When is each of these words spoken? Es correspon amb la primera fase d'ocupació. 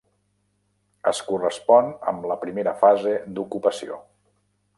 Es 1.11 1.19
correspon 1.27 1.93
amb 2.13 2.27
la 2.33 2.39
primera 2.45 2.75
fase 2.85 3.15
d'ocupació. 3.37 4.01